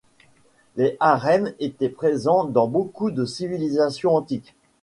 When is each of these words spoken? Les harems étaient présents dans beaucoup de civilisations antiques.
Les 0.77 0.97
harems 0.99 1.53
étaient 1.59 1.87
présents 1.87 2.45
dans 2.45 2.65
beaucoup 2.67 3.11
de 3.11 3.23
civilisations 3.23 4.15
antiques. 4.15 4.55